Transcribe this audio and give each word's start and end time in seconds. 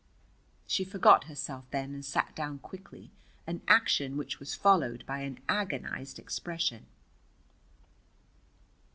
She 0.65 0.83
forgot 0.83 1.25
herself 1.25 1.63
then 1.69 1.93
and 1.93 2.03
sat 2.03 2.35
down 2.35 2.57
quickly, 2.57 3.11
an 3.45 3.61
action 3.67 4.17
which 4.17 4.39
was 4.39 4.55
followed 4.55 5.05
by 5.05 5.19
an 5.19 5.39
agonized 5.47 6.17
expression. 6.17 6.87